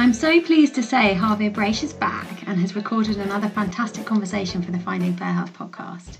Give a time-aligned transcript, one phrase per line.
[0.00, 4.62] I'm so pleased to say Harvir Braich is back and has recorded another fantastic conversation
[4.62, 6.16] for the Finding Fair Health podcast.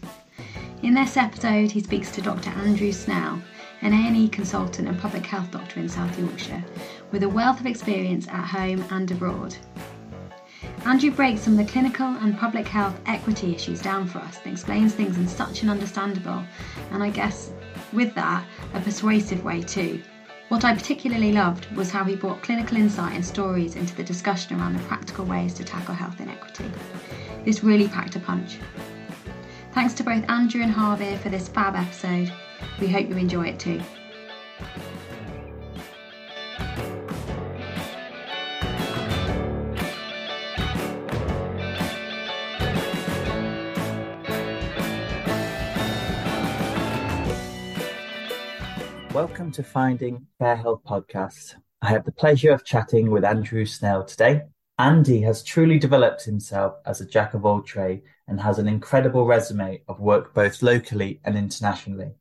[0.83, 2.51] In this episode, he speaks to Dr.
[2.51, 3.40] Andrew Snell,
[3.80, 6.62] an A&E consultant and public health doctor in South Yorkshire,
[7.11, 9.57] with a wealth of experience at home and abroad.
[10.85, 14.53] Andrew breaks some of the clinical and public health equity issues down for us and
[14.53, 16.45] explains things in such an understandable
[16.91, 17.51] and I guess
[17.95, 18.45] with that
[18.75, 20.03] a persuasive way too.
[20.51, 24.59] What I particularly loved was how he brought clinical insight and stories into the discussion
[24.59, 26.69] around the practical ways to tackle health inequity.
[27.45, 28.59] This really packed a punch.
[29.74, 32.33] Thanks to both Andrew and Harvir for this fab episode.
[32.80, 33.80] We hope you enjoy it too.
[49.20, 51.56] Welcome to Finding Fair Health Podcast.
[51.83, 54.45] I have the pleasure of chatting with Andrew Snell today.
[54.79, 59.26] Andy has truly developed himself as a jack of all trade and has an incredible
[59.26, 62.13] resume of work both locally and internationally.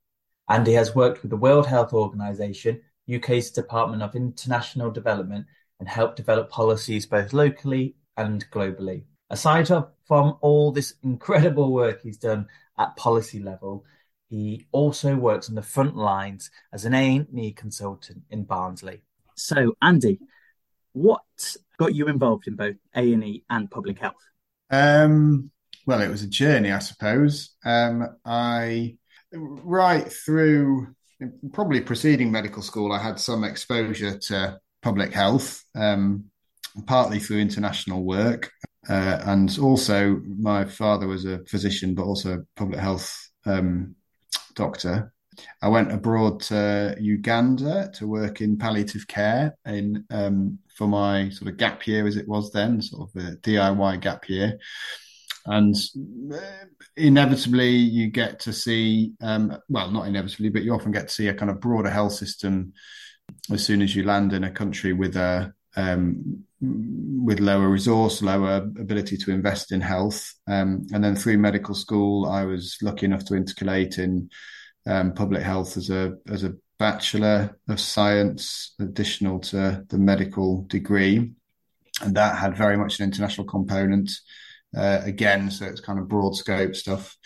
[0.50, 5.46] Andy has worked with the World Health Organization, UK's Department of International Development,
[5.80, 9.04] and helped develop policies both locally and globally.
[9.30, 13.86] Aside from all this incredible work he's done at policy level,
[14.30, 19.02] he also works on the front lines as an A&E consultant in Barnsley.
[19.36, 20.20] So, Andy,
[20.94, 21.22] what
[21.78, 24.24] got you involved in both A&E and public health?
[24.70, 25.50] Um,
[25.86, 27.56] well, it was a journey, I suppose.
[27.66, 28.98] Um, I
[29.32, 30.94] right through
[31.52, 36.26] probably preceding medical school, I had some exposure to public health, um,
[36.86, 38.52] partly through international work,
[38.88, 43.96] uh, and also my father was a physician, but also a public health um,
[44.56, 45.14] doctor.
[45.62, 51.52] I went abroad to Uganda to work in palliative care in um, for my sort
[51.52, 54.58] of gap year as it was then, sort of a DIY gap year.
[55.46, 55.76] And
[56.34, 61.14] uh, inevitably, you get to see, um, well, not inevitably, but you often get to
[61.14, 62.74] see a kind of broader health system
[63.52, 68.58] as soon as you land in a country with a um, with lower resource, lower
[68.58, 70.34] ability to invest in health.
[70.48, 74.30] Um, and then through medical school, I was lucky enough to intercalate in
[74.86, 81.32] um, public health as a as a bachelor of science, additional to the medical degree,
[82.02, 84.10] and that had very much an international component.
[84.78, 87.18] Uh, again, so it's kind of broad scope stuff.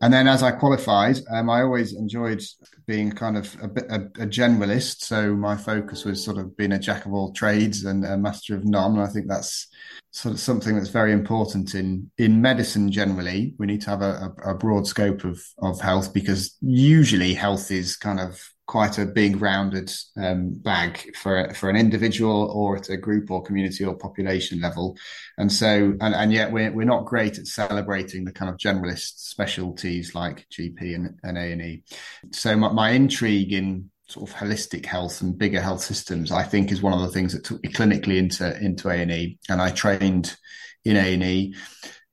[0.00, 2.42] And then as I qualified, um, I always enjoyed
[2.86, 5.02] being kind of a, a, a, generalist.
[5.02, 8.54] So my focus was sort of being a jack of all trades and a master
[8.54, 8.92] of none.
[8.92, 9.68] And I think that's
[10.10, 13.54] sort of something that's very important in in medicine generally.
[13.58, 17.96] We need to have a, a broad scope of of health because usually health is
[17.96, 22.96] kind of quite a big rounded um, bag for for an individual or at a
[22.96, 24.96] group or community or population level,
[25.38, 29.18] and so and, and yet we're we're not great at celebrating the kind of generalist
[29.18, 31.84] specialties like GP and, and A and E.
[32.32, 36.70] So my, my intrigue in sort of holistic health and bigger health systems, I think,
[36.70, 40.36] is one of the things that took me clinically into into A and I trained
[40.84, 41.54] in A and E.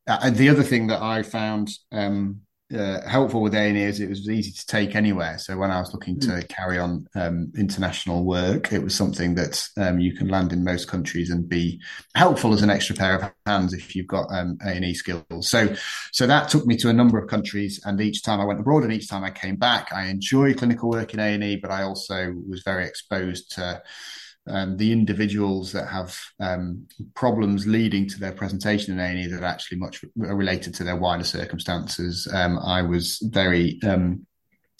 [0.05, 2.41] Uh, and the other thing that I found um,
[2.73, 5.37] uh, helpful with A&E is it was easy to take anywhere.
[5.37, 6.49] So when I was looking to mm.
[6.49, 10.87] carry on um, international work, it was something that um, you can land in most
[10.87, 11.81] countries and be
[12.15, 15.49] helpful as an extra pair of hands if you've got um, A&E skills.
[15.49, 15.75] So,
[16.11, 18.83] so that took me to a number of countries, and each time I went abroad
[18.83, 22.33] and each time I came back, I enjoyed clinical work in A&E, but I also
[22.47, 23.81] was very exposed to
[24.47, 29.45] um, the individuals that have um, problems leading to their presentation in A&E that are
[29.45, 32.27] actually much related to their wider circumstances.
[32.31, 34.25] Um, I was very, um,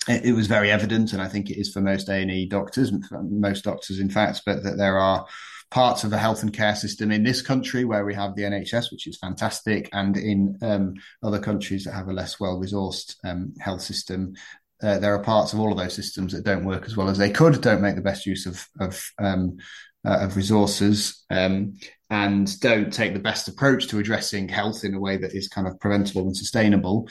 [0.07, 3.63] it, it, was very evident, and I think it is for most A&E doctors, most
[3.63, 5.25] doctors, in fact, but that there are
[5.71, 8.91] parts of the health and care system in this country where we have the NHS,
[8.91, 10.93] which is fantastic, and in um,
[11.23, 14.35] other countries that have a less well resourced um, health system
[14.83, 17.17] uh, there are parts of all of those systems that don't work as well as
[17.17, 19.57] they could, don't make the best use of of, um,
[20.05, 21.73] uh, of resources, um,
[22.09, 25.67] and don't take the best approach to addressing health in a way that is kind
[25.67, 27.07] of preventable and sustainable.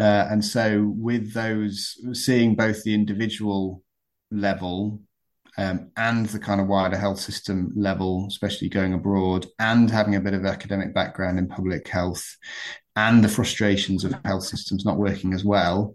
[0.00, 3.82] Uh, and so, with those, seeing both the individual
[4.30, 5.00] level
[5.58, 10.20] um, and the kind of wider health system level, especially going abroad, and having a
[10.20, 12.36] bit of academic background in public health,
[12.96, 15.94] and the frustrations of health systems not working as well,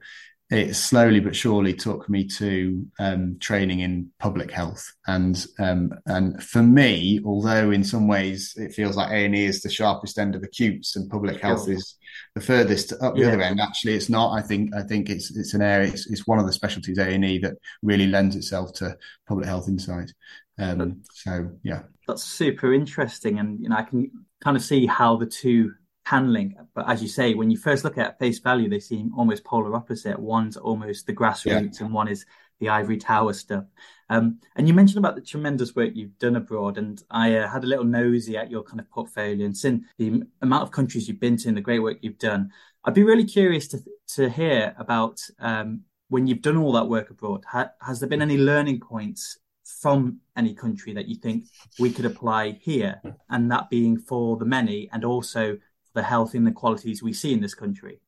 [0.49, 6.41] it slowly but surely took me to um, training in public health, and um, and
[6.41, 10.17] for me, although in some ways it feels like A and E is the sharpest
[10.17, 11.95] end of acutes and public health is
[12.33, 13.27] the furthest up the yeah.
[13.27, 13.59] other end.
[13.59, 14.31] Actually, it's not.
[14.31, 15.89] I think I think it's it's an area.
[15.89, 18.97] It's, it's one of the specialties A and E that really lends itself to
[19.27, 20.13] public health insight.
[20.57, 24.11] Um, so yeah, that's super interesting, and you know I can
[24.41, 25.73] kind of see how the two
[26.07, 26.55] can link.
[26.73, 29.75] But as you say, when you first look at face value, they seem almost polar
[29.75, 30.17] opposite.
[30.17, 31.85] One's almost the grassroots, yeah.
[31.85, 32.25] and one is
[32.59, 33.65] the ivory tower stuff.
[34.09, 37.63] Um, and you mentioned about the tremendous work you've done abroad, and I uh, had
[37.63, 41.19] a little nosy at your kind of portfolio and seen the amount of countries you've
[41.19, 42.51] been to and the great work you've done.
[42.85, 43.79] I'd be really curious to
[44.15, 47.43] to hear about um, when you've done all that work abroad.
[47.51, 49.39] Ha- has there been any learning points
[49.81, 51.47] from any country that you think
[51.79, 55.57] we could apply here, and that being for the many, and also
[55.97, 57.99] the health inequalities we see in this country?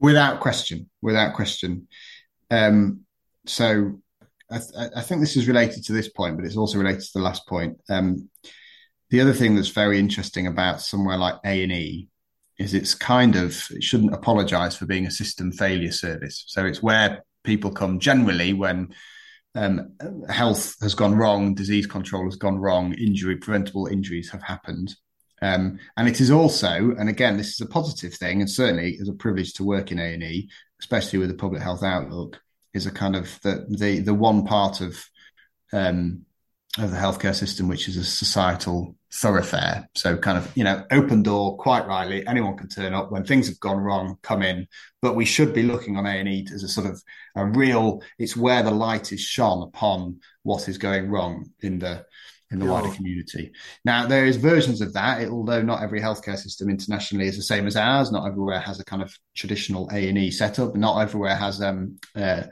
[0.00, 1.86] Without question, without question.
[2.50, 3.02] Um,
[3.44, 4.00] so
[4.50, 7.10] I, th- I, think this is related to this point, but it's also related to
[7.14, 7.76] the last point.
[7.90, 8.30] Um,
[9.10, 12.08] the other thing that's very interesting about somewhere like A and E
[12.58, 16.44] is it's kind of it shouldn't apologise for being a system failure service.
[16.46, 18.94] So it's where people come generally when
[19.54, 19.92] um,
[20.30, 24.94] health has gone wrong, disease control has gone wrong, injury preventable injuries have happened.
[25.42, 29.08] Um, and it is also, and again, this is a positive thing, and certainly is
[29.08, 30.48] a privilege to work in A and E,
[30.80, 32.40] especially with a public health outlook
[32.76, 35.02] is a kind of the the the one part of
[35.72, 36.24] um,
[36.78, 39.88] of the healthcare system which is a societal thoroughfare.
[39.94, 43.48] So kind of you know open door, quite rightly, anyone can turn up when things
[43.48, 44.68] have gone wrong, come in.
[45.00, 47.02] But we should be looking on A and E as a sort of
[47.34, 48.02] a real.
[48.18, 52.04] It's where the light is shone upon what is going wrong in the
[52.50, 53.52] in the wider community.
[53.84, 57.66] Now, there is versions of that, although not every healthcare system internationally is the same
[57.66, 58.12] as ours.
[58.12, 60.76] Not everywhere has a kind of traditional A and E setup.
[60.76, 62.44] Not everywhere has um, uh,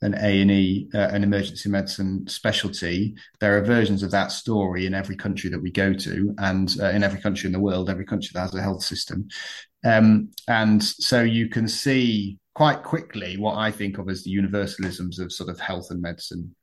[0.00, 3.14] an A and E, uh, an emergency medicine specialty.
[3.40, 6.90] There are versions of that story in every country that we go to, and uh,
[6.90, 9.28] in every country in the world, every country that has a health system.
[9.84, 15.18] Um, and so you can see quite quickly what I think of as the universalisms
[15.18, 16.54] of sort of health and medicine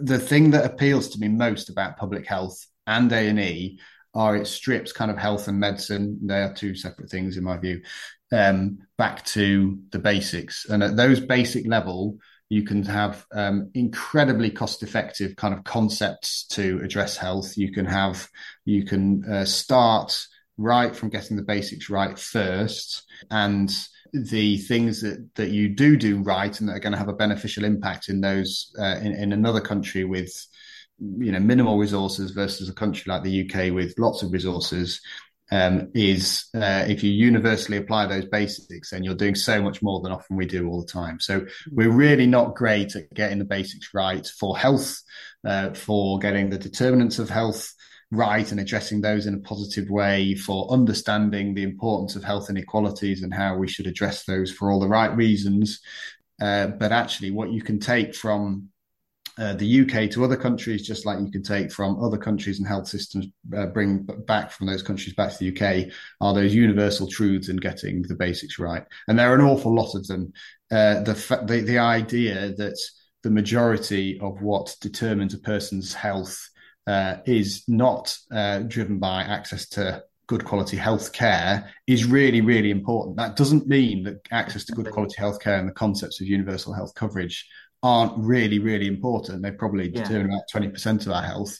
[0.00, 3.78] the thing that appeals to me most about public health and A and E
[4.14, 6.18] are it strips kind of health and medicine.
[6.22, 7.82] They are two separate things in my view.
[8.32, 12.18] Um, back to the basics, and at those basic level,
[12.50, 17.56] you can have um, incredibly cost-effective kind of concepts to address health.
[17.56, 18.28] You can have
[18.64, 20.26] you can uh, start
[20.56, 23.70] right from getting the basics right first, and
[24.12, 27.14] the things that that you do do right and that are going to have a
[27.14, 30.32] beneficial impact in those uh, in, in another country with
[30.98, 35.00] you know minimal resources versus a country like the UK with lots of resources
[35.50, 40.00] um, is uh, if you universally apply those basics, then you're doing so much more
[40.00, 41.20] than often we do all the time.
[41.20, 45.00] So we're really not great at getting the basics right for health,
[45.46, 47.72] uh, for getting the determinants of health
[48.10, 53.22] right and addressing those in a positive way, for understanding the importance of health inequalities
[53.22, 55.80] and how we should address those for all the right reasons.
[56.40, 58.68] Uh, but actually, what you can take from
[59.38, 62.66] uh, the UK to other countries, just like you can take from other countries and
[62.66, 63.26] health systems,
[63.56, 67.56] uh, bring back from those countries back to the UK, are those universal truths in
[67.56, 68.84] getting the basics right.
[69.06, 70.32] And there are an awful lot of them.
[70.70, 72.76] Uh, the, the the idea that
[73.22, 76.50] the majority of what determines a person's health
[76.88, 82.70] uh, is not uh, driven by access to good quality health care is really, really
[82.70, 83.16] important.
[83.16, 86.72] That doesn't mean that access to good quality health care and the concepts of universal
[86.72, 87.46] health coverage
[87.82, 89.42] aren't really, really important.
[89.42, 90.02] They probably yeah.
[90.02, 91.58] determine about 20% of our health.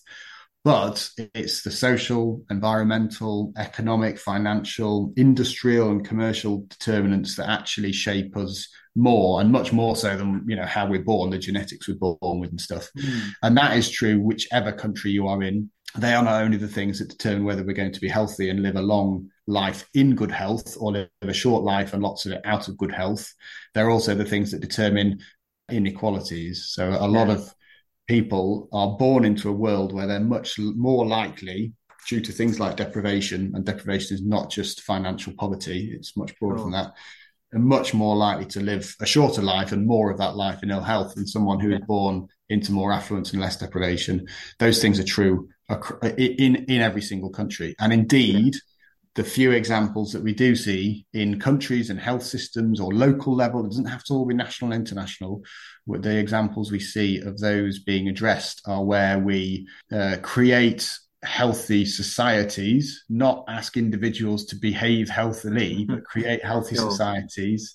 [0.64, 8.68] But it's the social, environmental, economic, financial, industrial, and commercial determinants that actually shape us
[8.94, 12.40] more and much more so than you know how we're born, the genetics we're born
[12.40, 12.88] with and stuff.
[12.98, 13.30] Mm.
[13.42, 15.70] And that is true whichever country you are in.
[15.96, 18.62] They are not only the things that determine whether we're going to be healthy and
[18.62, 22.32] live a long life in good health or live a short life and lots of
[22.32, 23.32] it out of good health.
[23.74, 25.20] They're also the things that determine
[25.70, 26.66] inequalities.
[26.68, 27.06] So a yeah.
[27.06, 27.54] lot of
[28.08, 31.72] people are born into a world where they're much more likely
[32.08, 36.58] due to things like deprivation and deprivation is not just financial poverty it's much broader
[36.58, 36.62] oh.
[36.62, 36.94] than that
[37.52, 40.70] and much more likely to live a shorter life and more of that life in
[40.70, 44.26] ill health than someone who is born into more affluence and less deprivation.
[44.58, 45.48] Those things are true
[46.16, 48.54] in in every single country, and indeed,
[49.14, 53.64] the few examples that we do see in countries and health systems or local level,
[53.64, 55.42] it doesn't have to all be national and international.
[55.86, 60.88] The examples we see of those being addressed are where we uh, create
[61.22, 67.74] healthy societies, not ask individuals to behave healthily, but create healthy societies.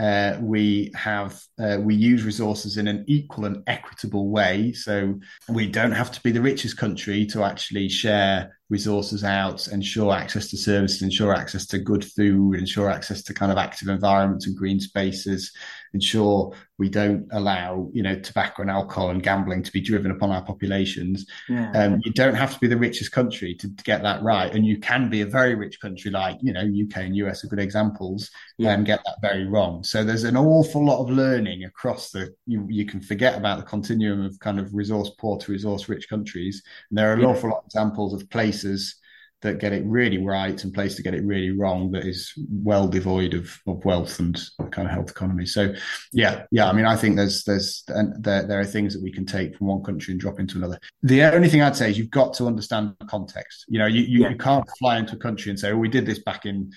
[0.00, 5.66] Uh, we have uh, we use resources in an equal and equitable way, so we
[5.66, 10.56] don't have to be the richest country to actually share resources out, ensure access to
[10.56, 14.80] services, ensure access to good food, ensure access to kind of active environments and green
[14.80, 15.52] spaces.
[15.92, 20.30] Ensure we don't allow, you know, tobacco and alcohol and gambling to be driven upon
[20.30, 21.26] our populations.
[21.48, 21.70] Yeah.
[21.72, 24.64] Um, you don't have to be the richest country to, to, get that right, and
[24.64, 27.58] you can be a very rich country like you know UK and US are good
[27.58, 28.72] examples, yeah.
[28.72, 29.84] and get that very wrong.
[29.84, 32.34] So there's an awful lot of learning across the.
[32.46, 36.08] You, you can forget about the continuum of kind of resource poor to resource rich
[36.08, 37.26] countries, and there are an yeah.
[37.26, 38.99] awful lot of examples of places
[39.42, 42.86] that get it really right and place to get it really wrong that is well
[42.86, 44.38] devoid of, of wealth and
[44.70, 45.46] kind of health economy.
[45.46, 45.74] So
[46.12, 46.68] yeah, yeah.
[46.68, 49.56] I mean, I think there's there's and there there are things that we can take
[49.56, 50.78] from one country and drop into another.
[51.02, 53.64] The only thing I'd say is you've got to understand the context.
[53.68, 54.30] You know, you you, yeah.
[54.30, 56.70] you can't fly into a country and say, "Oh, we did this back in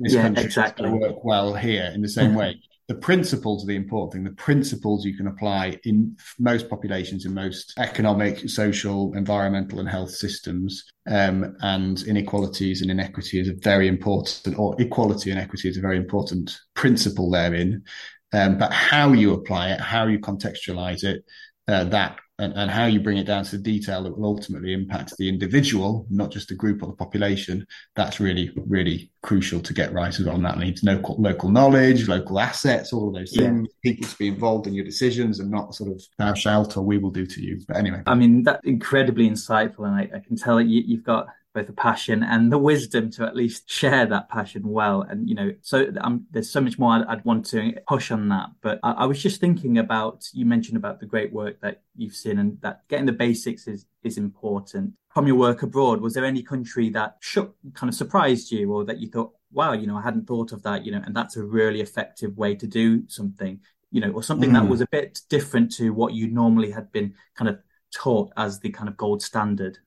[0.00, 0.88] this yeah, country, exactly.
[0.88, 4.24] work well here." In the same way, the principles are the important thing.
[4.24, 10.10] The principles you can apply in most populations, in most economic, social, environmental, and health
[10.10, 10.90] systems.
[11.06, 15.80] Um, and inequalities and inequity is a very important, or equality and equity is a
[15.80, 17.84] very important principle therein.
[18.32, 21.24] Um, but how you apply it, how you contextualize it,
[21.70, 24.72] uh, that and, and how you bring it down to the detail that will ultimately
[24.72, 29.74] impact the individual, not just the group or the population, that's really, really crucial to
[29.74, 30.36] get right as well.
[30.36, 33.92] And that needs local, local knowledge, local assets, all of those things, yeah.
[33.92, 36.96] people to be involved in your decisions and not sort of thou shalt or we
[36.96, 37.60] will do to you.
[37.68, 38.02] But anyway.
[38.06, 39.86] I mean, that's incredibly insightful.
[39.86, 43.24] And I, I can tell you, you've got both the passion and the wisdom to
[43.24, 45.02] at least share that passion well.
[45.02, 48.28] And, you know, so um, there's so much more I'd, I'd, want to push on
[48.28, 48.50] that.
[48.62, 52.14] But I, I, was just thinking about, you mentioned about the great work that you've
[52.14, 54.94] seen and that getting the basics is, is important.
[55.12, 58.84] From your work abroad, was there any country that shook, kind of surprised you or
[58.84, 61.36] that you thought, wow, you know, I hadn't thought of that, you know, and that's
[61.36, 63.58] a really effective way to do something,
[63.90, 64.54] you know, or something mm.
[64.54, 67.58] that was a bit different to what you normally had been kind of
[67.92, 69.78] taught as the kind of gold standard?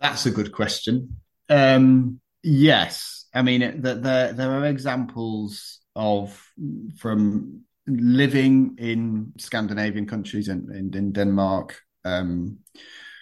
[0.00, 1.20] That's a good question.
[1.48, 6.42] Um, yes, I mean there, there there are examples of
[6.96, 11.80] from living in Scandinavian countries and in, in, in, Denmark.
[12.04, 12.58] Um,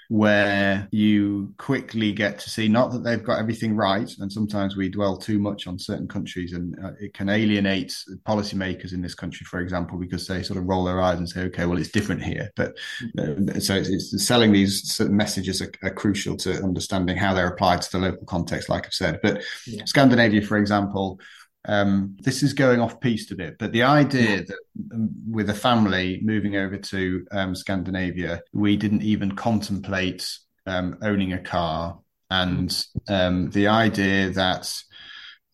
[0.09, 4.88] where you quickly get to see not that they've got everything right, and sometimes we
[4.88, 7.95] dwell too much on certain countries, and uh, it can alienate
[8.27, 11.43] policymakers in this country, for example, because they sort of roll their eyes and say,
[11.43, 12.79] "Okay, well, it's different here." But
[13.19, 17.49] uh, so it's, it's, selling these certain messages are, are, crucial to understanding how they're
[17.49, 19.21] applied to the local context, like I've said.
[19.23, 19.85] But yeah.
[19.85, 21.21] Scandinavia, for example,
[21.67, 24.59] um, this is going off piste a bit, but the idea that
[24.93, 30.31] um, with a family moving over to um, Scandinavia, we didn't even contemplate
[30.67, 31.99] um, owning a car,
[32.31, 34.73] and um, the idea that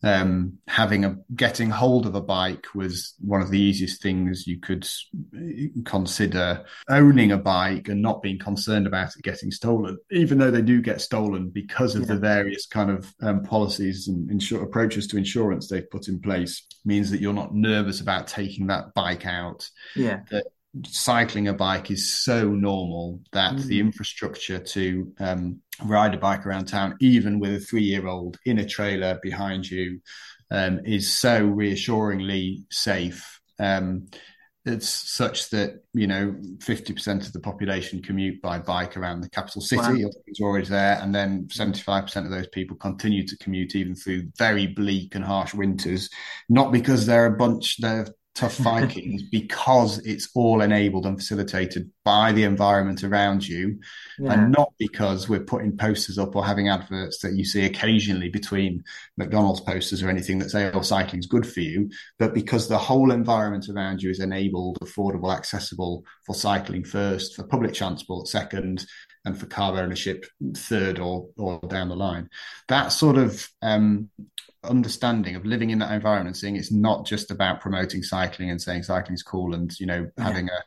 [0.05, 4.61] um, having a getting hold of a bike was one of the easiest things you
[4.61, 4.87] could
[5.85, 6.65] consider.
[6.89, 10.83] Owning a bike and not being concerned about it getting stolen, even though they do
[10.83, 12.09] get stolen because of yeah.
[12.09, 16.67] the various kind of um, policies and insur- approaches to insurance they've put in place,
[16.85, 19.69] means that you're not nervous about taking that bike out.
[19.97, 20.21] Yeah.
[20.31, 20.47] That
[20.87, 23.65] cycling a bike is so normal that mm.
[23.65, 28.39] the infrastructure to um, ride a bike around town, even with a three year old
[28.45, 30.01] in a trailer behind you,
[30.51, 33.41] um, is so reassuringly safe.
[33.59, 34.09] Um,
[34.67, 39.61] it's such that you know 50% of the population commute by bike around the capital
[39.61, 40.11] city wow.
[40.27, 44.67] it's always there and then 75% of those people continue to commute even through very
[44.67, 46.09] bleak and harsh winters
[46.49, 52.33] not because they're a bunch they're tough Vikings because it's all enabled and facilitated by
[52.33, 53.79] the environment around you
[54.19, 54.33] yeah.
[54.33, 58.83] and not because we're putting posters up or having adverts that you see occasionally between
[59.17, 61.89] McDonald's posters or anything that say, oh, cycling's good for you,
[62.19, 67.45] but because the whole environment around you is enabled, affordable, accessible for cycling first, for
[67.45, 68.87] public transport second,
[69.25, 72.29] and for car ownership third or or down the line.
[72.69, 74.11] That sort of um,
[74.65, 78.83] understanding of living in that environment, seeing it's not just about promoting cycling and saying
[78.83, 80.25] cycling's cool and you know yeah.
[80.25, 80.59] having a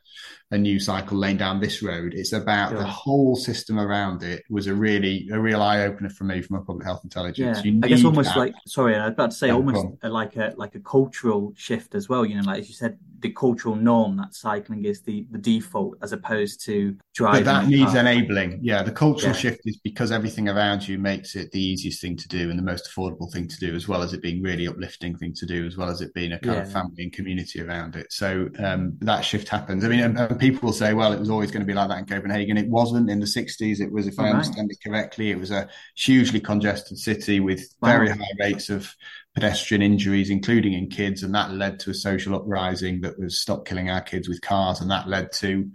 [0.51, 2.13] a new cycle lane down this road.
[2.13, 2.77] It's about yeah.
[2.79, 6.57] the whole system around it was a really a real eye opener for me from
[6.57, 7.61] a public health intelligence.
[7.63, 7.73] Yeah.
[7.83, 8.39] I guess almost that.
[8.39, 12.07] like sorry, I was about to say almost like a like a cultural shift as
[12.07, 12.25] well.
[12.25, 15.97] You know, like as you said, the cultural norm that cycling is the the default
[16.01, 17.43] as opposed to driving.
[17.43, 18.59] But that needs enabling.
[18.61, 19.39] Yeah, the cultural yeah.
[19.39, 22.63] shift is because everything around you makes it the easiest thing to do and the
[22.63, 25.65] most affordable thing to do, as well as it being really uplifting thing to do,
[25.65, 28.11] as well as it being a kind of family and community around it.
[28.11, 29.83] So um, that shift happens.
[29.83, 31.99] I mean, and, people will say, well, it was always going to be like that
[31.99, 32.57] in Copenhagen.
[32.57, 33.79] It wasn't in the 60s.
[33.79, 37.89] It was, if I understand it correctly, it was a hugely congested city with wow.
[37.89, 38.93] very high rates of
[39.33, 41.23] pedestrian injuries, including in kids.
[41.23, 44.81] And that led to a social uprising that was stop killing our kids with cars.
[44.81, 45.69] And that led to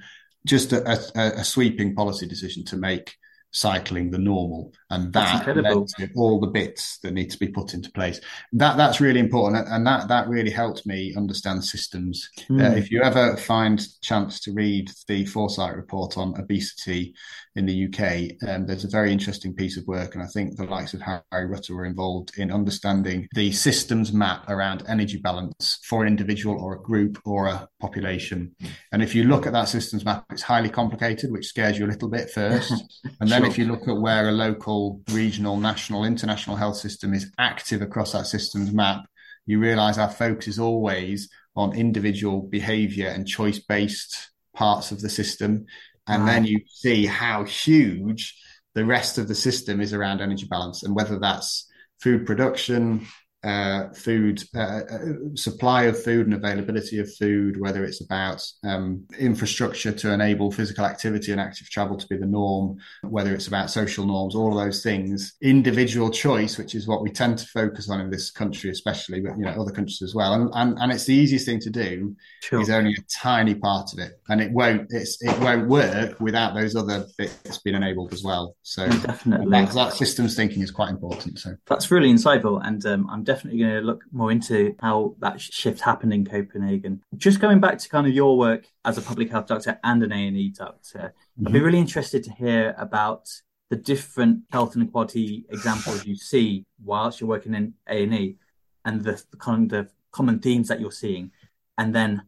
[0.47, 3.17] just a, a, a sweeping policy decision to make
[3.53, 7.75] cycling the normal, and that led to all the bits that need to be put
[7.75, 8.21] into place.
[8.53, 12.29] That that's really important, and that that really helped me understand systems.
[12.49, 12.63] Mm.
[12.63, 12.79] Uh, hmm.
[12.79, 17.15] if you ever find chance to read the Foresight report on obesity
[17.55, 20.65] in the UK, um, there's a very interesting piece of work, and I think the
[20.65, 26.03] likes of Harry Rutter were involved in understanding the systems map around energy balance for
[26.03, 28.55] an individual or a group or a population.
[28.93, 31.89] And if you look at that systems map, it's highly complicated, which scares you a
[31.93, 32.73] little bit first,
[33.21, 33.51] and then sure.
[33.51, 38.13] if you look at where a local, regional, national, international health system is active across
[38.13, 39.05] that systems map,
[39.47, 45.09] you realize our focus is always on individual behavior and choice based parts of the
[45.09, 45.67] system.
[46.07, 46.29] And wow.
[46.29, 48.39] then you see how huge
[48.75, 51.69] the rest of the system is around energy balance and whether that's
[52.01, 53.07] food production,
[53.45, 54.99] uh, food uh, uh,
[55.35, 60.85] supply of food and availability of food, whether it's about um, infrastructure to enable physical
[60.85, 64.65] activity and active travel to be the norm, whether it's about social norms, all of
[64.65, 65.35] those things.
[65.43, 69.37] Individual choice, which is what we tend to focus on in this country, especially, but
[69.37, 70.35] you know other countries as well.
[70.35, 72.61] And and, and it's the easiest thing to do sure.
[72.61, 76.55] is only a tiny part of it, and it won't it's it won't work without
[76.55, 78.55] those other bits being enabled as well.
[78.63, 81.41] So definitely that, that systems thinking is quite important.
[81.41, 85.41] So that's really insightful, and um, I'm definitely going to look more into how that
[85.41, 87.03] shift happened in Copenhagen.
[87.17, 90.13] Just going back to kind of your work as a public health doctor and an
[90.13, 91.47] A&E doctor, mm-hmm.
[91.47, 91.65] I'd be mm-hmm.
[91.67, 93.29] really interested to hear about
[93.71, 98.37] the different health inequality examples you see whilst you're working in A&E
[98.85, 101.31] and the kind of common themes that you're seeing,
[101.79, 102.23] and then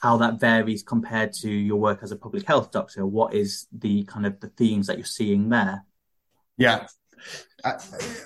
[0.00, 3.04] how that varies compared to your work as a public health doctor.
[3.06, 5.84] What is the kind of the themes that you're seeing there?
[6.56, 6.86] Yeah,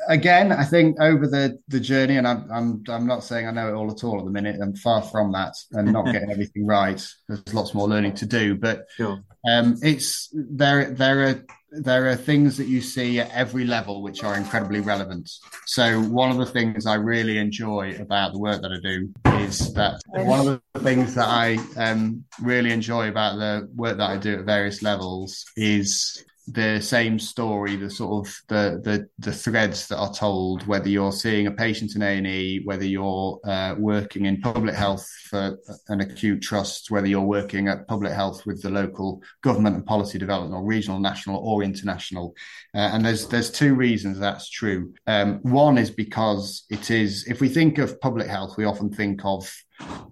[0.09, 3.69] again, I think over the the journey, and I'm I'm I'm not saying I know
[3.69, 4.61] it all at all at the minute.
[4.61, 7.05] I'm far from that, and not getting everything right.
[7.29, 9.21] There's lots more learning to do, but sure.
[9.49, 10.91] um, it's there.
[10.91, 15.31] There are there are things that you see at every level which are incredibly relevant.
[15.67, 19.13] So one of the things I really enjoy about the work that I do
[19.45, 24.09] is that one of the things that I um, really enjoy about the work that
[24.09, 29.33] I do at various levels is the same story, the sort of the the the
[29.33, 33.41] threads that are told, whether you're seeing a patient in A and E, whether you're
[33.45, 38.47] uh, working in public health for an acute trust, whether you're working at public health
[38.47, 42.35] with the local government and policy development, or regional, national, or international.
[42.75, 44.95] Uh, and there's there's two reasons that's true.
[45.07, 49.25] Um, one is because it is, if we think of public health, we often think
[49.25, 49.53] of,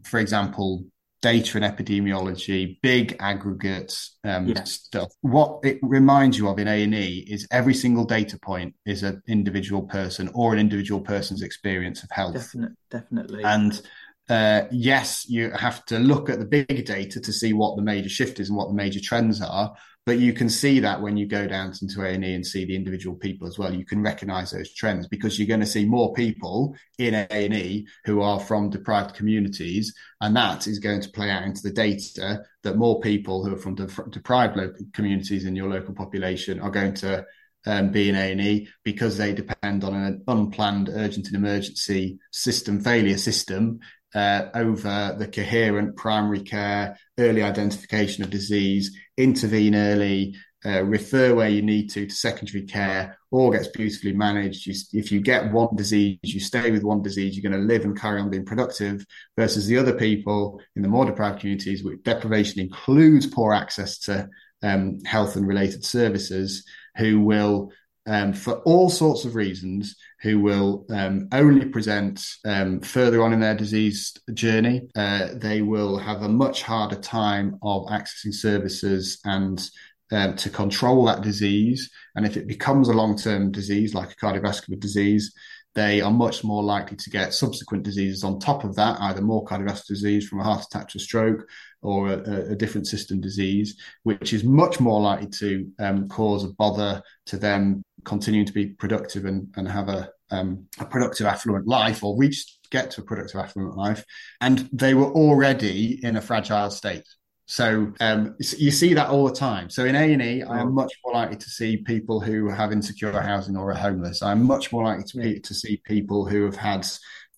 [0.02, 0.84] for example,
[1.24, 4.62] data and epidemiology, big aggregate um, yeah.
[4.64, 5.10] stuff.
[5.22, 9.02] What it reminds you of in A and E is every single data point is
[9.02, 12.34] an individual person or an individual person's experience of health.
[12.34, 13.42] Definitely, definitely.
[13.42, 13.80] And
[14.28, 18.10] uh, yes, you have to look at the big data to see what the major
[18.10, 19.74] shift is and what the major trends are.
[20.06, 22.66] But you can see that when you go down into A and E and see
[22.66, 25.86] the individual people as well, you can recognise those trends because you're going to see
[25.86, 31.00] more people in A and E who are from deprived communities, and that is going
[31.00, 34.84] to play out into the data that more people who are from de- deprived local
[34.92, 37.24] communities in your local population are going to
[37.66, 43.16] um, be in A&E because they depend on an unplanned urgent and emergency system failure
[43.16, 43.80] system
[44.14, 51.48] uh, over the coherent primary care, early identification of disease, intervene early, uh, refer where
[51.48, 54.66] you need to to secondary care, all gets beautifully managed.
[54.66, 57.84] You, if you get one disease, you stay with one disease, you're going to live
[57.84, 59.04] and carry on being productive.
[59.36, 64.28] Versus the other people in the more deprived communities, where deprivation includes poor access to
[64.62, 66.64] um, health and related services,
[66.96, 67.70] who will
[68.06, 73.40] um, for all sorts of reasons who will um, only present um, further on in
[73.40, 74.88] their disease journey.
[74.96, 79.68] Uh, they will have a much harder time of accessing services and
[80.12, 81.90] um, to control that disease.
[82.14, 85.34] And if it becomes a long term disease, like a cardiovascular disease,
[85.74, 89.44] they are much more likely to get subsequent diseases on top of that, either more
[89.44, 91.48] cardiovascular disease from a heart attack a stroke
[91.82, 96.48] or a, a different system disease, which is much more likely to um, cause a
[96.48, 101.66] bother to them continuing to be productive and, and have a, um, a productive affluent
[101.66, 104.04] life or reach get to a productive affluent life.
[104.40, 107.04] And they were already in a fragile state.
[107.46, 109.68] So um, you see that all the time.
[109.68, 112.72] So in A and E, I am much more likely to see people who have
[112.72, 114.22] insecure housing or are homeless.
[114.22, 116.86] I'm much more likely to, be, to see people who have had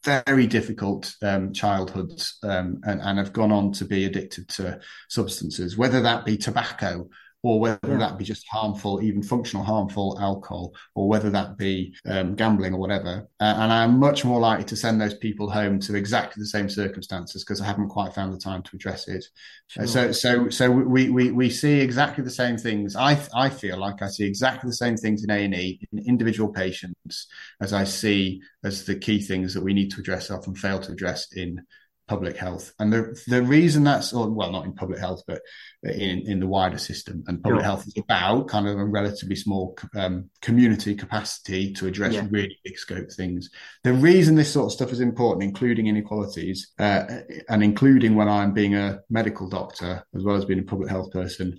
[0.05, 5.77] very difficult um, childhoods um, and, and have gone on to be addicted to substances,
[5.77, 7.09] whether that be tobacco
[7.47, 12.35] or whether that be just harmful, even functional harmful alcohol, or whether that be um,
[12.35, 13.29] gambling or whatever.
[13.41, 16.69] Uh, and I'm much more likely to send those people home to exactly the same
[16.69, 19.25] circumstances because I haven't quite found the time to address it.
[19.79, 22.97] Uh, So, so, so we, we we see exactly the same things.
[22.97, 25.99] I I feel like I see exactly the same things in A and E in
[26.13, 27.29] individual patients
[27.61, 30.93] as I see as the key things that we need to address often fail to
[30.93, 31.51] address in
[32.09, 32.73] public health.
[32.79, 35.43] And the the reason that's well not in public health but
[35.83, 39.77] in in the wider system and public health is about kind of a relatively small
[39.97, 42.27] um, community capacity to address Yeah.
[42.31, 43.51] really big scope things.
[43.83, 47.05] The reason this sort of stuff is important, including inequalities, uh,
[47.49, 51.11] and including when I'm being a medical doctor as well as being a public health
[51.11, 51.59] person,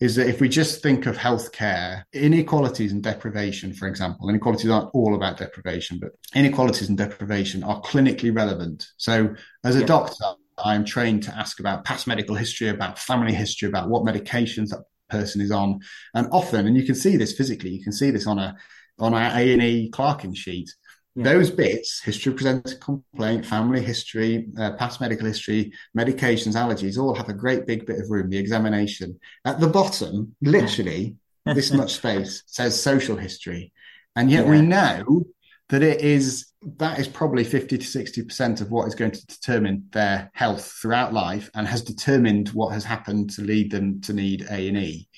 [0.00, 4.90] is that if we just think of healthcare, inequalities and deprivation, for example, inequalities aren't
[4.94, 8.86] all about deprivation, but inequalities and deprivation are clinically relevant.
[8.96, 9.34] So
[9.64, 9.86] as a Yeah.
[9.86, 10.24] doctor,
[10.64, 14.84] I'm trained to ask about past medical history, about family history, about what medications that
[15.08, 15.80] person is on.
[16.14, 18.56] And often, and you can see this physically, you can see this on a
[19.00, 20.74] on our A and E clerking sheet.
[21.18, 21.24] Yeah.
[21.24, 27.12] Those bits, history of presented complaint, family history, uh, past medical history, medications, allergies, all
[27.12, 28.30] have a great big bit of room.
[28.30, 33.72] The examination at the bottom, literally this much space says social history,
[34.14, 35.26] and yet we know
[35.70, 39.26] that it is that is probably 50 to 60 percent of what is going to
[39.26, 44.12] determine their health throughout life and has determined what has happened to lead them to
[44.12, 45.08] need a and e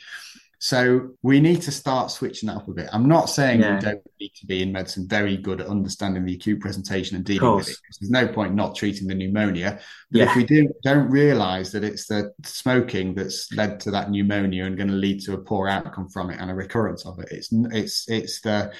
[0.62, 3.76] so we need to start switching that up a bit i'm not saying Yeah.
[3.76, 7.24] we don't need to be in medicine very good at understanding the acute presentation and
[7.24, 7.76] dealing with it.
[7.98, 10.30] there's no point not treating the pneumonia but Yeah.
[10.30, 14.76] if we do, don't realize that it's the smoking that's led to that pneumonia and
[14.76, 17.48] going to lead to a poor outcome from it and a recurrence of it, it's
[17.52, 18.70] it's it's the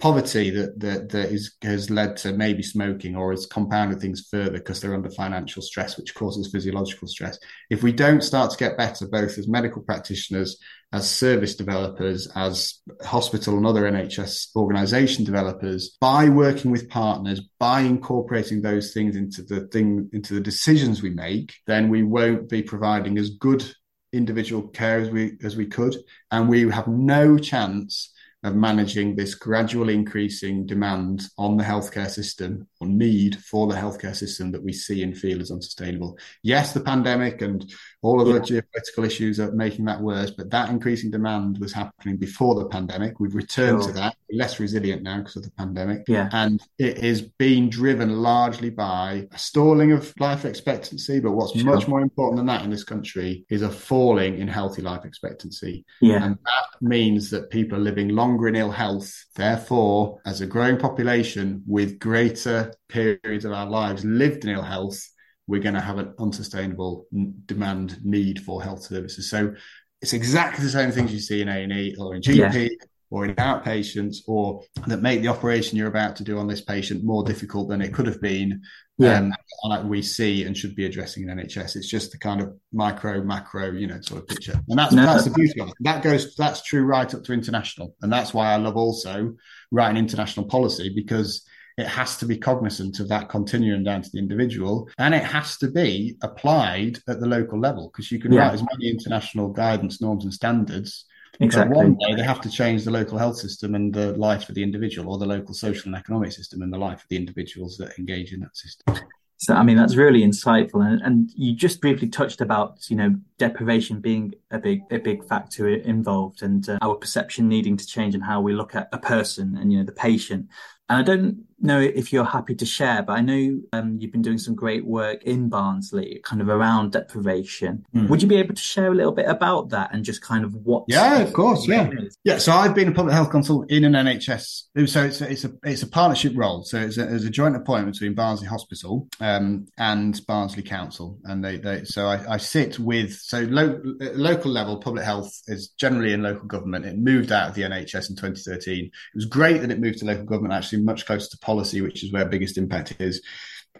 [0.00, 4.52] poverty that that, that is has led to maybe smoking or has compounded things further
[4.52, 7.38] because they're under financial stress, which causes physiological stress.
[7.68, 10.58] If we don't start to get better, both as medical practitioners,
[10.92, 17.82] as service developers, as hospital and other NHS organization developers, by working with partners, by
[17.82, 22.62] incorporating those things into the thing, into the decisions we make, then we won't be
[22.62, 23.64] providing as good
[24.12, 25.94] individual care as we as we could,
[26.30, 32.66] and we have no chance of managing this gradual increasing demand on the healthcare system
[32.80, 36.18] or need for the healthcare system that we see and feel is unsustainable.
[36.42, 37.70] Yes, the pandemic and
[38.02, 42.16] all of the geopolitical issues are making that worse, but that increasing demand was happening
[42.16, 43.20] before the pandemic.
[43.20, 43.92] We've returned Sure.
[43.92, 44.16] to that.
[44.30, 46.04] We're less resilient now because of the pandemic.
[46.08, 46.30] Yeah.
[46.32, 51.20] And it is being driven largely by a stalling of life expectancy.
[51.20, 51.64] But what's Sure.
[51.64, 55.84] much more important than that in this country is a falling in healthy life expectancy.
[56.00, 56.24] Yeah.
[56.24, 59.12] And that means that people are living longer in ill health.
[59.36, 65.06] Therefore, as a growing population with greater periods of our lives lived in ill health,
[65.50, 67.06] we're going to have an unsustainable
[67.46, 69.28] demand need for health services.
[69.28, 69.52] So
[70.00, 72.70] it's exactly the same things you see in A&E or in GP
[73.10, 77.02] or in outpatients or that make the operation you're about to do on this patient
[77.02, 78.62] more difficult than it could have been
[78.96, 79.18] Yeah.
[79.18, 79.34] um,
[79.64, 81.74] like we see and should be addressing in NHS.
[81.74, 84.54] It's just the kind of micro, macro, you know, sort of picture.
[84.68, 85.04] And that's No.
[85.04, 85.74] that's the beauty of it.
[85.80, 87.96] That goes that's true right up to international.
[88.02, 89.34] And that's why I love also
[89.72, 91.44] writing international policy because
[91.80, 95.56] it has to be cognizant of that continuum down to the individual and it has
[95.58, 98.42] to be applied at the local level because you can Yeah.
[98.42, 101.06] write as many international guidance, norms, and standards.
[101.40, 101.74] Exactly.
[101.74, 104.54] But one day they have to change the local health system and the life of
[104.54, 107.78] the individual, or the local social and economic system and the life of the individuals
[107.78, 108.94] that engage in that system.
[109.38, 110.86] So, I mean, that's really insightful.
[110.86, 115.24] And, and you just briefly touched about, you know, deprivation being a big, a big
[115.24, 118.98] factor involved and uh, our perception needing to change and how we look at a
[118.98, 120.46] person and, you know, the patient.
[120.90, 124.22] And I don't know if you're happy to share, but I know um, you've been
[124.22, 127.84] doing some great work in Barnsley, kind of around deprivation.
[127.94, 128.08] Mm.
[128.08, 130.54] Would you be able to share a little bit about that and just kind of
[130.54, 130.84] what?
[130.88, 131.90] Yeah, of course, yeah.
[131.90, 132.16] is?
[132.24, 134.62] Yeah, so I've been a public health consultant in an NHS.
[134.86, 136.64] So it's a, it's a it's a partnership role.
[136.64, 141.44] So it's a, it's a joint appointment between Barnsley Hospital um, and Barnsley Council, and
[141.44, 143.80] they, they so I, I sit with so lo-
[144.14, 146.86] local level public health is generally in local government.
[146.86, 148.84] It moved out of the NHS in 2013.
[148.84, 152.04] It was great that it moved to local government, actually much closer to policy, which
[152.04, 153.22] is where biggest impact is.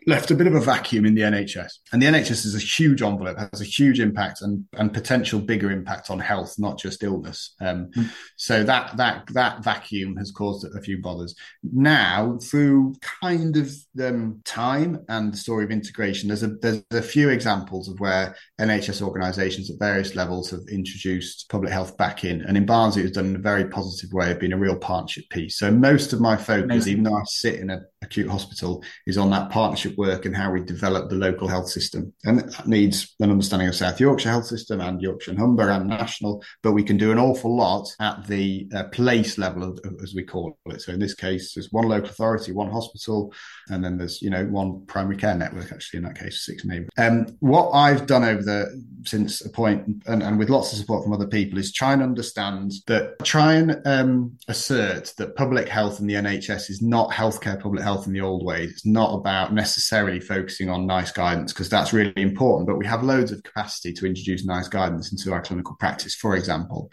[0.07, 3.03] Left a bit of a vacuum in the NHS, and the NHS is a huge
[3.03, 7.55] envelope, has a huge impact and and potential bigger impact on health, not just illness.
[7.61, 8.09] Um, Mm.
[8.37, 11.35] so that that that vacuum has caused a few bothers.
[11.62, 13.70] Now, through kind of
[14.03, 18.35] um, time and the story of integration, there's a there's a few examples of where
[18.59, 23.12] NHS organisations at various levels have introduced public health back in, and in Barnsley, it's
[23.12, 25.59] done in a very positive way, of being a real partnership piece.
[25.59, 26.92] So most of my focus, Amazing.
[26.92, 30.50] even though I sit in a acute hospital is on that partnership work and how
[30.50, 32.12] we develop the local health system.
[32.24, 35.86] And that needs an understanding of South Yorkshire health system and Yorkshire and Humber and
[35.86, 40.14] national, but we can do an awful lot at the uh, place level, of, as
[40.14, 40.80] we call it.
[40.80, 43.32] So in this case, there's one local authority, one hospital,
[43.68, 46.88] and then there's, you know, one primary care network, actually, in that case, six neighbours.
[46.96, 51.04] Um, what I've done over the, since a point, and, and with lots of support
[51.04, 56.00] from other people, is try and understand that, try and um, assert that public health
[56.00, 58.70] and the NHS is not healthcare public health in the old ways.
[58.70, 63.03] It's not about necessarily focusing on NICE guidance because that's really important, but we have
[63.03, 66.90] loads of capacity to introduce NICE guidance into our clinical practice, for example.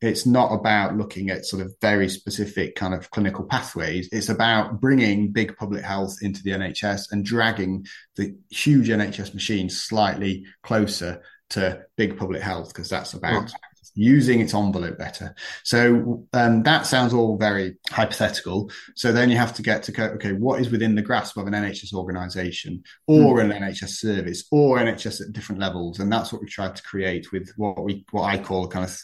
[0.00, 4.08] It's not about looking at sort of very specific kind of clinical pathways.
[4.12, 9.68] It's about bringing big public health into the NHS and dragging the huge NHS machine
[9.70, 13.50] slightly closer to big public health because that's about
[13.98, 15.34] using its envelope better.
[15.64, 18.70] So um, that sounds all very hypothetical.
[18.94, 21.48] So then you have to get to go, okay, what is within the grasp of
[21.48, 23.44] an NHS organisation or mm.
[23.44, 25.98] an NHS service or NHS at different levels?
[25.98, 28.84] And that's what we tried to create with what we what I call a kind
[28.84, 28.96] of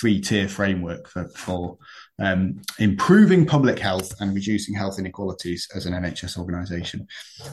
[0.00, 1.76] three tier framework for, for
[2.18, 7.06] um, improving public health and reducing health inequalities as an NHS organisation.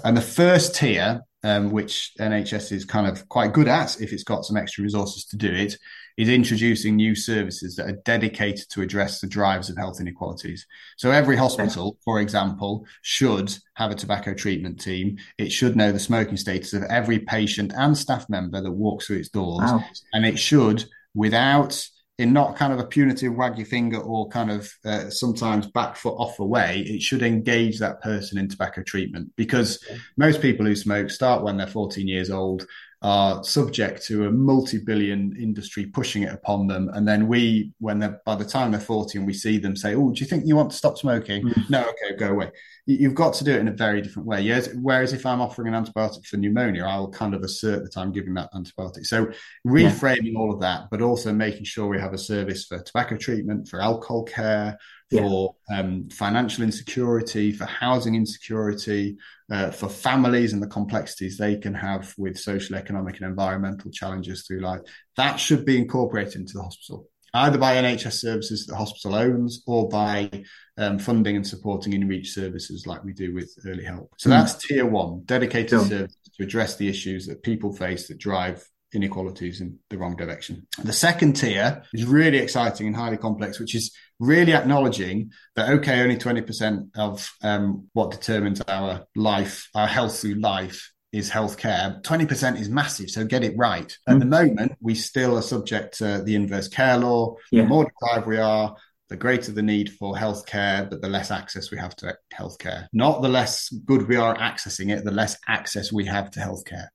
[0.06, 4.24] And the first tier, um, which NHS is kind of quite good at if it's
[4.24, 5.78] got some extra resources to do it,
[6.18, 10.66] is introducing new services that are dedicated to address the drives of health inequalities.
[10.98, 15.20] So every hospital, for example, should have a tobacco treatment team.
[15.38, 19.18] It should know the smoking status of every patient and staff member that walks through
[19.18, 19.70] its doors.
[19.70, 19.84] Wow.
[20.14, 24.50] And it should, without in not kind of a punitive wag your finger or kind
[24.50, 29.32] of uh, sometimes back foot off away, it should engage that person in tobacco treatment.
[29.36, 29.84] Because
[30.16, 32.66] most people who smoke start when they're 14 years old
[33.06, 36.90] are subject to a multi-billion industry pushing it upon them.
[36.96, 39.94] And then we when they're by the time they're 40 and we see them say
[39.94, 41.44] oh do you think you want to stop smoking?
[41.44, 41.70] Mm.
[41.70, 42.50] no okay go away.
[42.88, 44.42] You've got to do it in a very different way.
[44.42, 48.12] Yes whereas if i'm offering an antibiotic for pneumonia i'll kind of assert that i'm
[48.12, 49.06] giving that antibiotic.
[49.06, 49.28] So
[49.68, 50.40] reframing yeah.
[50.40, 53.84] all of that but also making sure we have a service for tobacco treatment for
[53.84, 54.80] alcohol care
[55.12, 55.80] for yeah.
[55.80, 59.18] um, financial insecurity, for housing insecurity,
[59.52, 64.46] uh, for families and the complexities they can have with social, economic, and environmental challenges
[64.46, 64.82] through life.
[65.18, 69.64] That should be incorporated into the hospital, either by NHS services that the hospital owns
[69.68, 70.32] or by
[70.78, 74.12] um, funding and supporting in reach services like we do with early help.
[74.18, 74.34] So mm.
[74.34, 75.86] that's tier one, dedicated sure.
[75.86, 80.68] services to address the issues that people face that drive inequalities in the wrong direction.
[80.84, 86.02] The second tier is really exciting and highly complex, which is really acknowledging that, okay,
[86.02, 92.02] only 20% of um, what determines our life, our health through life is healthcare.
[92.02, 93.98] 20% is massive, so get it right.
[94.08, 94.20] At mm.
[94.20, 97.36] the moment, we still are subject to the inverse care law.
[97.52, 97.62] Yeah.
[97.62, 98.76] The more deprived we are,
[99.10, 102.88] the greater the need for healthcare, but the less access we have to healthcare.
[102.92, 106.88] Not the less good we are accessing it, the less access we have to healthcare.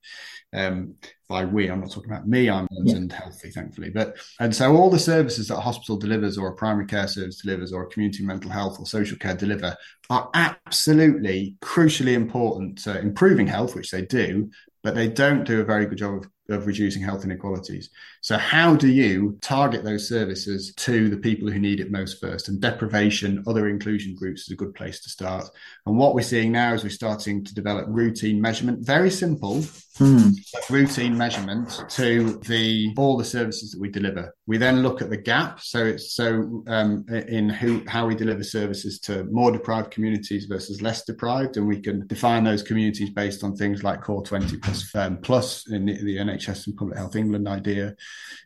[0.53, 0.97] Um,
[1.29, 2.97] by we, I'm not talking about me, I'm yeah.
[2.97, 3.91] and healthy, thankfully.
[3.91, 7.41] But and so all the services that a hospital delivers, or a primary care service
[7.41, 9.77] delivers, or a community mental health or social care deliver
[10.11, 14.51] are absolutely crucially important to improving health, which they do,
[14.83, 17.91] but they don't do a very good job of of reducing health inequalities.
[18.21, 22.49] So, how do you target those services to the people who need it most first?
[22.49, 25.49] And deprivation, other inclusion groups is a good place to start.
[25.87, 29.63] And what we're seeing now is we're starting to develop routine measurement, very simple
[29.97, 30.31] hmm.
[30.69, 34.35] routine measurement to the all the services that we deliver.
[34.47, 35.61] We then look at the gap.
[35.61, 40.83] So it's so um, in who how we deliver services to more deprived communities versus
[40.83, 44.95] less deprived, and we can define those communities based on things like Core 20 plus
[44.95, 47.97] um, plus in the, the NHS NHS and Public Health England idea.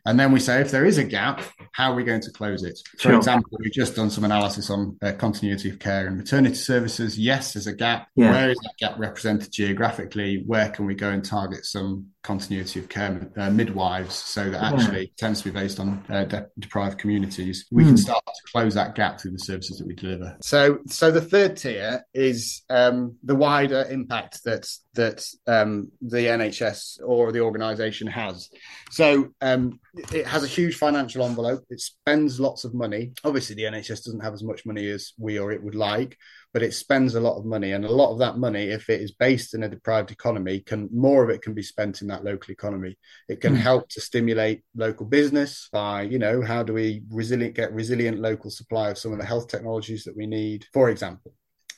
[0.05, 2.63] And then we say, if there is a gap, how are we going to close
[2.63, 2.79] it?
[2.93, 3.15] For sure.
[3.15, 7.17] example, we've just done some analysis on uh, continuity of care and maternity services.
[7.17, 8.07] Yes, there's a gap.
[8.15, 8.31] Yeah.
[8.31, 10.43] Where is that gap represented geographically?
[10.45, 15.01] Where can we go and target some continuity of care uh, midwives so that actually
[15.01, 15.11] yeah.
[15.17, 17.65] tends to be based on uh, de- deprived communities.
[17.71, 17.87] We mm.
[17.87, 20.35] can start to close that gap through the services that we deliver.
[20.41, 26.99] So so the third tier is um, the wider impact that that um, the nhs
[27.05, 28.49] or the organization has.
[28.89, 29.79] So um,
[30.11, 31.63] it has a huge financial envelope.
[31.69, 33.13] It spends lots of money.
[33.23, 36.17] Obviously the nhs doesn't have as much money as we or it would like
[36.55, 39.01] but it spends a lot of money and a lot of that money if it
[39.01, 42.23] is based in a deprived economy can more of it can be spent in that
[42.23, 43.57] local economy it can mm.
[43.57, 48.49] help to stimulate local business by you know how do we resilient get resilient local
[48.49, 51.33] supply of some of the health technologies that we need for example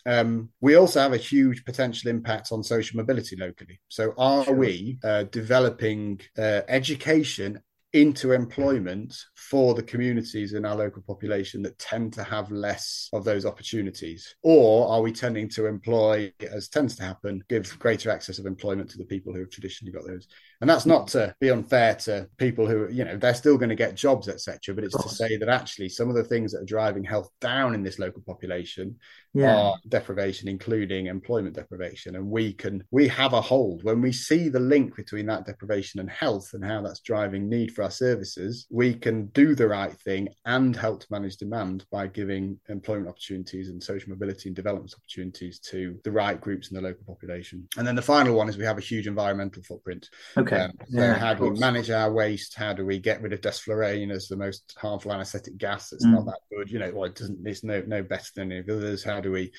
[0.06, 3.82] um, we also have a huge potential impact on social mobility locally.
[3.90, 7.62] So, are we uh, developing uh, education
[7.94, 13.24] into employment for the communities in our local population that tend to have less of
[13.24, 14.36] those opportunities?
[14.44, 18.90] Or are we tending to employ, as tends to happen, give greater access of employment
[18.92, 20.28] to the people who have traditionally got those?
[20.60, 23.76] And that's not to be unfair to people who, you know, they're still going to
[23.76, 24.74] get jobs, etc.
[24.74, 27.76] But it's to say that actually some of the things that are driving health down
[27.76, 28.98] in this local population
[29.34, 29.56] yeah.
[29.56, 32.16] are deprivation, including employment deprivation.
[32.16, 36.00] And we can we have a hold when we see the link between that deprivation
[36.00, 39.94] and health and how that's driving need for our services, we can do the right
[40.02, 44.94] thing and help to manage demand by giving employment opportunities and social mobility and development
[44.98, 47.68] opportunities to the right groups in the local population.
[47.78, 50.10] And then the final one is we have a huge environmental footprint.
[50.36, 50.47] Okay.
[50.54, 52.56] Um, so yeah, how do we manage our waste?
[52.56, 56.14] How do we get rid of desflurane as the most harmful anesthetic gas It's mm.
[56.14, 56.72] not that good?
[56.72, 59.04] You know, well, it doesn't it's no no better than any of the others.
[59.04, 59.52] How do we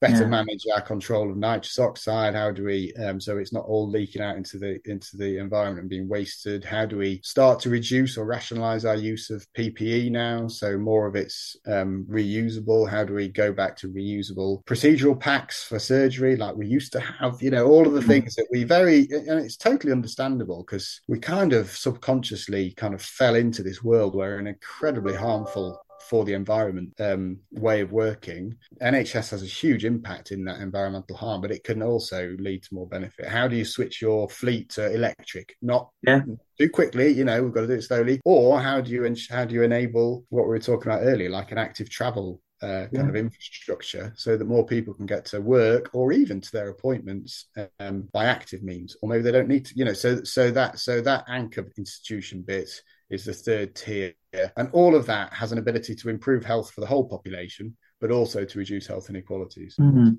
[0.00, 0.28] better yeah.
[0.28, 2.34] manage our control of nitrous oxide.
[2.34, 5.80] How do we um, so it's not all leaking out into the into the environment
[5.80, 6.64] and being wasted.
[6.64, 10.48] How do we start to reduce or rationalize our use of ppe now?
[10.48, 12.88] So more of it's um, reusable.
[12.88, 17.00] How do we go back to reusable procedural packs for surgery like we used to
[17.00, 17.42] have?
[17.42, 18.06] You know all of the mm.
[18.06, 23.02] things that we very and it's totally understandable because we kind of subconsciously kind of
[23.02, 28.56] fell into this world where an incredibly harmful for the environment um, way of working.
[28.82, 32.74] NHS has a huge impact in that environmental harm, but it can also lead to
[32.74, 33.26] more benefit.
[33.26, 35.56] How do you switch your fleet to electric?
[35.62, 36.22] Not yeah.
[36.58, 38.20] too quickly, you know, we've got to do it slowly.
[38.24, 41.52] Or how do you how do you enable what we were talking about earlier, like
[41.52, 43.08] an active travel uh, kind yeah.
[43.08, 47.46] of infrastructure so that more people can get to work or even to their appointments
[47.78, 50.78] um, by active means or maybe they don't need to you know so so that
[50.78, 52.70] so that anchor institution bit
[53.14, 54.14] is the third tier.
[54.56, 58.10] And all of that has an ability to improve health for the whole population, but
[58.10, 59.76] also to reduce health inequalities.
[59.80, 60.14] Mm-hmm.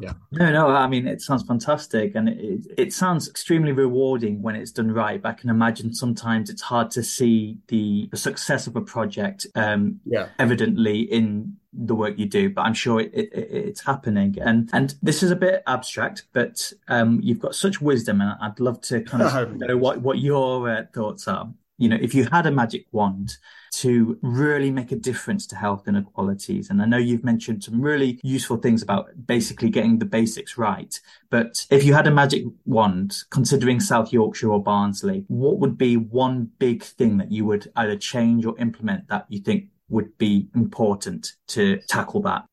[0.00, 0.12] Yeah.
[0.32, 2.14] No, no, I mean, it sounds fantastic.
[2.14, 5.20] And it, it sounds extremely rewarding when it's done right.
[5.20, 9.46] But I can imagine sometimes it's hard to see the, the success of a project
[9.54, 10.28] um, yeah.
[10.38, 14.36] evidently in the work you do, but I'm sure it, it, it's happening.
[14.40, 18.58] And and this is a bit abstract, but um, you've got such wisdom, and I'd
[18.58, 21.48] love to kind of know what what your uh, thoughts are
[21.80, 23.38] you know, if you had a magic wand
[23.72, 28.20] to really make a difference to health inequalities, and I know you've mentioned some really
[28.22, 33.16] useful things about basically getting the basics right, but if you had a magic wand,
[33.30, 37.96] considering South Yorkshire or Barnsley, what would be one big thing that you would either
[37.96, 42.44] change or implement that you think would be important to tackle that?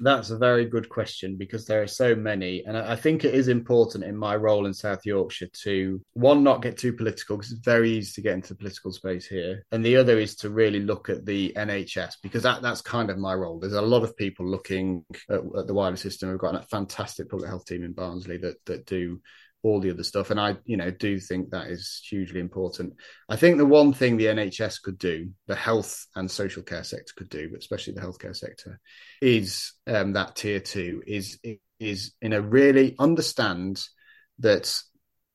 [0.00, 2.64] That's a very good question because there are so many.
[2.64, 6.62] And I think it is important in my role in South Yorkshire to, one, not
[6.62, 9.64] get too political because it's very easy to get into the political space here.
[9.72, 13.18] And the other is to really look at the NHS because that, that's kind of
[13.18, 13.58] my role.
[13.58, 16.30] There's a lot of people looking at, at the wider system.
[16.30, 19.20] We've got a fantastic public health team in Barnsley that, that do
[19.62, 20.30] all the other stuff.
[20.30, 22.94] And I, you know, do think that is hugely important.
[23.28, 27.12] I think the one thing the NHS could do, the health and social care sector
[27.16, 28.80] could do, but especially the healthcare sector,
[29.20, 31.38] is um, that tier two is
[31.80, 33.82] is in a really understand
[34.40, 34.74] that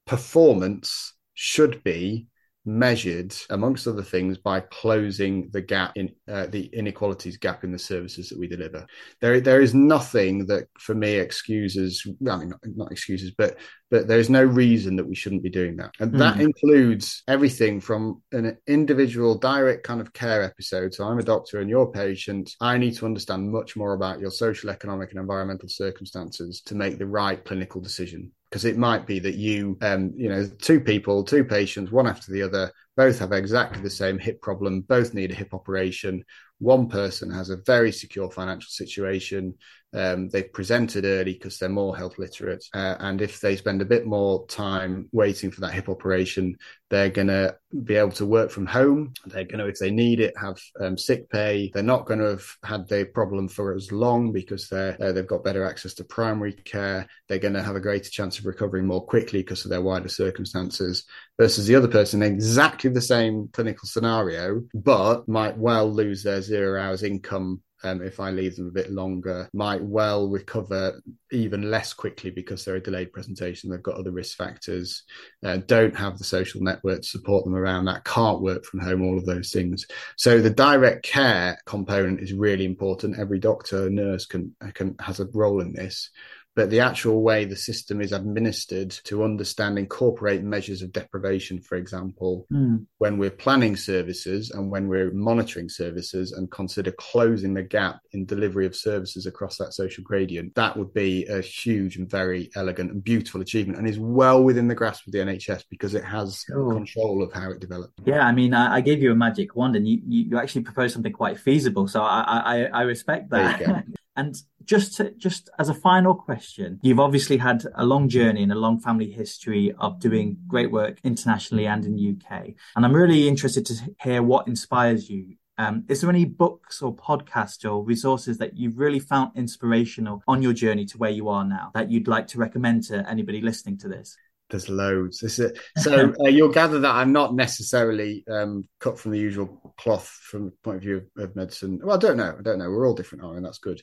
[0.05, 2.27] performance should be
[2.65, 7.79] measured, amongst other things, by closing the gap in uh, the inequalities gap in the
[7.79, 8.85] services that we deliver.
[9.21, 12.03] There, there is nothing that, for me, excuses.
[12.07, 13.57] I mean, not, not excuses, but
[13.91, 16.17] but there is no reason that we shouldn't be doing that, and mm.
[16.19, 20.93] that includes everything from an individual direct kind of care episode.
[20.93, 22.55] So I'm a doctor and you're a patient.
[22.59, 26.97] I need to understand much more about your social, economic, and environmental circumstances to make
[26.97, 31.23] the right clinical decision because it might be that you, um, you know, two people,
[31.23, 35.31] two patients, one after the other, both have exactly the same hip problem, both need
[35.31, 36.23] a hip operation.
[36.59, 39.55] One person has a very secure financial situation.
[39.95, 42.65] Um, they've presented early because they're more health literate.
[42.73, 46.57] Uh, and if they spend a bit more time waiting for that hip operation,
[46.89, 49.13] they're going to be able to work from home.
[49.25, 51.69] They're going to, if they need it, have um, sick pay.
[51.73, 55.27] They're not going to have had the problem for as long because they're, uh, they've
[55.27, 57.07] got better access to primary care.
[57.27, 60.09] They're going to have a greater chance of recovering more quickly because of their wider
[60.09, 61.05] circumstances
[61.39, 66.41] versus the other person in exactly the same clinical scenario, but might well lose their
[66.43, 71.01] zero hours income um, if I leave them a bit longer, might well recover
[71.31, 73.69] even less quickly because they're a delayed presentation.
[73.69, 75.03] They've got other risk factors,
[75.43, 79.01] uh, don't have the social network to support them around that, can't work from home,
[79.03, 79.85] all of those things.
[80.17, 83.19] So the direct care component is really important.
[83.19, 86.09] Every doctor, nurse can, can has a role in this.
[86.55, 91.75] But the actual way the system is administered to understand, incorporate measures of deprivation, for
[91.75, 92.85] example, Mm.
[92.99, 98.25] when we're planning services and when we're monitoring services and consider closing the gap in
[98.25, 102.91] delivery of services across that social gradient, that would be a huge and very elegant
[102.91, 106.43] and beautiful achievement and is well within the grasp of the NHS because it has
[106.43, 107.93] control of how it developed.
[108.05, 110.61] Yeah, I mean, I, I gave you a magic wand, and you, you, you actually
[110.63, 111.87] proposed something quite feasible.
[111.87, 112.21] So I
[112.53, 113.65] I, I respect There you go.
[113.73, 113.85] that.
[114.15, 116.42] and just to, just as a final question,
[116.81, 120.99] you've obviously had a long journey and a long family history of doing great work
[121.03, 122.49] internationally and in UK.
[122.75, 125.35] And I'm really interested to hear what inspires you.
[125.57, 130.41] Um, is there any books or podcasts or resources that you've really found inspirational on
[130.41, 133.77] your journey to where you are now that you'd like to recommend to anybody listening
[133.79, 134.17] to this?
[134.49, 135.19] There's loads.
[135.19, 139.73] This is, so uh, you'll gather that I'm not necessarily um, cut from the usual
[139.77, 141.79] cloth from the point of view of, of medicine.
[141.83, 142.35] Well, I don't know.
[142.37, 142.69] I don't know.
[142.69, 143.37] We're all different, aren't we?
[143.37, 143.81] And that's good.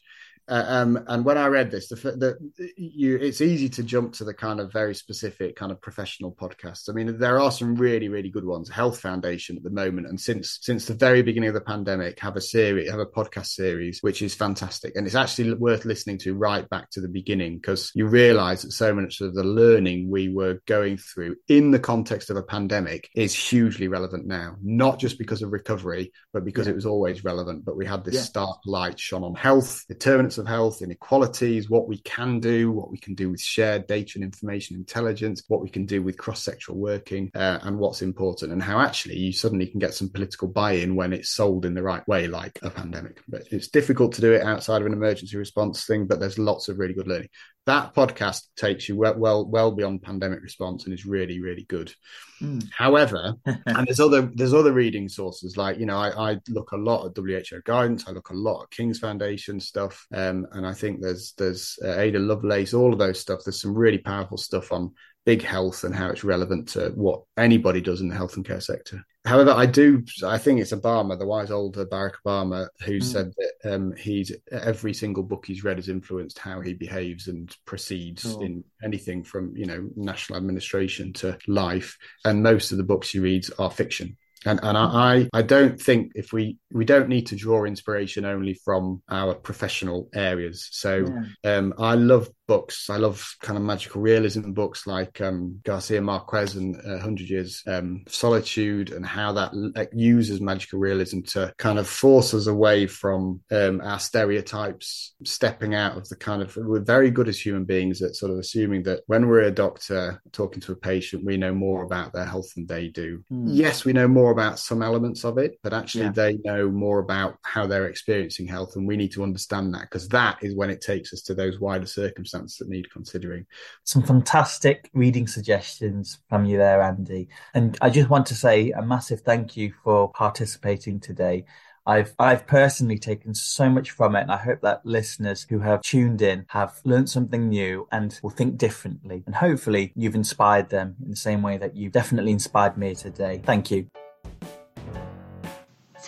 [0.51, 4.24] Uh, um, and when I read this, the, the you, it's easy to jump to
[4.24, 6.88] the kind of very specific kind of professional podcasts.
[6.88, 8.68] I mean, there are some really, really good ones.
[8.68, 12.34] Health Foundation at the moment, and since since the very beginning of the pandemic, have
[12.36, 16.34] a series, have a podcast series, which is fantastic, and it's actually worth listening to
[16.34, 20.28] right back to the beginning because you realise that so much of the learning we
[20.28, 25.16] were going through in the context of a pandemic is hugely relevant now, not just
[25.16, 26.72] because of recovery, but because Yeah.
[26.72, 27.64] it was always relevant.
[27.64, 28.22] But we had this Yeah.
[28.22, 32.99] stark light shone on health, determinants of health, inequalities, what we can do, what we
[32.99, 36.74] can do with shared data and information intelligence, what we can do with cross sectoral
[36.74, 40.72] working, uh, and what's important, and how actually you suddenly can get some political buy
[40.72, 43.20] in when it's sold in the right way, like a pandemic.
[43.28, 46.68] But it's difficult to do it outside of an emergency response thing, but there's lots
[46.68, 47.28] of really good learning.
[47.71, 51.95] That podcast takes you well, well, well beyond pandemic response and is really, really good.
[52.43, 52.68] Mm.
[52.77, 56.77] However, and there's other there's other reading sources like you know I, I look a
[56.77, 60.73] lot at WHO guidance, I look a lot at King's Foundation stuff, um, and I
[60.73, 63.43] think there's there's uh, Ada Lovelace, all of those stuff.
[63.45, 64.93] There's some really powerful stuff on
[65.31, 68.61] big health and how it's relevant to what anybody does in the health and care
[68.61, 69.05] sector.
[69.24, 73.03] However, I do I think it's Obama, the wise old Barack Obama, who Mm.
[73.12, 77.55] said that um, he's every single book he's read has influenced how he behaves and
[77.64, 78.43] proceeds Sure.
[78.45, 83.20] in anything from you know national administration to life and most of the books he
[83.20, 84.16] reads are fiction.
[84.47, 88.55] And and I I don't think if we we don't need to draw inspiration only
[88.55, 90.68] from our professional areas.
[90.72, 91.05] So
[91.45, 91.57] Yeah.
[91.57, 92.91] um, I love books.
[92.91, 97.62] I love kind of magical realism books like um, Garcia Marquez and uh, Hundred Years
[97.66, 102.86] um, Solitude, and how that uh, uses magical realism to kind of force us away
[102.86, 106.57] from um, our stereotypes, stepping out of the kind of.
[106.57, 110.20] We're very good as human beings at sort of assuming that when we're a doctor
[110.32, 113.22] talking to a patient, we know more about their health than they do.
[113.28, 113.47] Hmm.
[113.49, 116.12] Yes, we know more about some elements of it, but actually Yeah.
[116.12, 120.09] they know more about how they're experiencing health, and we need to understand that because
[120.09, 123.47] that is when it takes us to those wider circumstances that need considering.
[123.85, 127.28] Some fantastic reading suggestions from you there, Andy.
[127.55, 131.45] And I just want to say a massive thank you for participating today.
[131.87, 135.81] I've I've personally taken so much from it, and I hope that listeners who have
[135.81, 139.22] tuned in have learned something new and will think differently.
[139.26, 143.41] And hopefully you've inspired them in the same way that you've definitely inspired me today.
[143.45, 143.87] Thank you.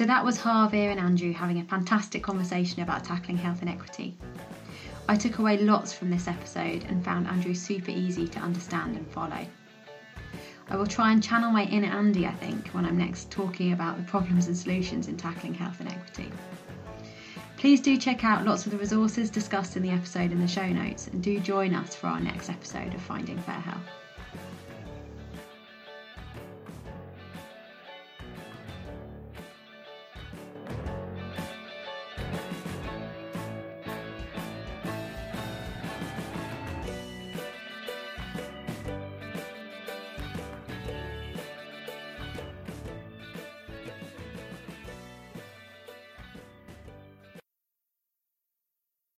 [0.02, 4.16] So that was Harvir and Andrew having a fantastic conversation about tackling health inequity.
[5.08, 9.06] I took away lots from this episode and found Andrew super easy to understand and
[9.12, 9.46] follow.
[10.68, 13.96] I will try and channel my inner Andy, I think, when I'm next talking about
[13.96, 16.32] the problems and solutions in tackling health inequity.
[17.56, 20.66] Please do check out lots of the resources discussed in the episode in the show
[20.66, 24.01] notes and do join us for our next episode of Finding Fair Health.